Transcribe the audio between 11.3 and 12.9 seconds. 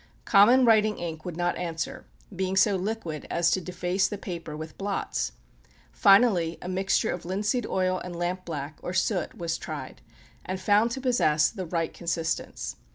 the right consistence.